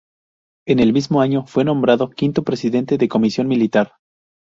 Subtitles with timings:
[0.65, 3.91] En el mismo año, fue nombrado Quinto Presidente de Comisión Militar.